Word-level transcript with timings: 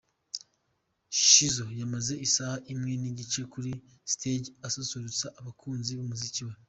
Shizzo 1.27 1.65
yamaze 1.79 2.13
isaha 2.27 2.55
imwe 2.73 2.93
n'igice 3.01 3.41
kuri 3.53 3.71
stage 4.13 4.49
asusurutsa 4.67 5.25
abakunzi 5.39 5.91
b'umuziki 5.97 6.41
we. 6.47 6.53